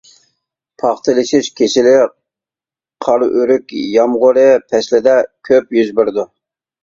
پاختىلىشىش 0.83 1.49
كېسىلى 1.59 1.91
قارىئۆرۈك 3.07 3.75
يامغۇرى 3.97 4.47
پەسلىدە 4.71 5.15
كۆپ 5.51 5.77
يۈز 5.81 5.93
بېرىدۇ. 6.01 6.27